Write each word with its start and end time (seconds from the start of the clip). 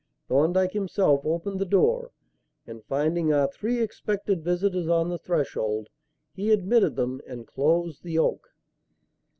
Thorndyke 0.29 0.71
himself 0.73 1.21
opened 1.27 1.59
the 1.59 1.63
door, 1.65 2.09
and, 2.65 2.83
finding 2.85 3.31
our 3.31 3.47
three 3.47 3.79
expected 3.79 4.43
visitors 4.43 4.87
on 4.87 5.09
the 5.09 5.19
threshold, 5.19 5.89
he 6.33 6.51
admitted 6.51 6.95
them 6.95 7.21
and 7.27 7.45
closed 7.45 8.01
the 8.03 8.17
"oak." 8.17 8.49